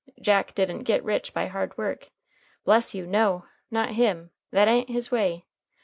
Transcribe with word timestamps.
Jack 0.19 0.55
didn't 0.55 0.81
git 0.85 1.03
rich 1.03 1.31
by 1.31 1.45
hard 1.45 1.77
work. 1.77 2.09
Bless 2.65 2.95
you, 2.95 3.05
no! 3.05 3.45
Not 3.69 3.91
him. 3.91 4.31
That 4.51 4.67
a'n't 4.67 4.89
his 4.89 5.11
way. 5.11 5.45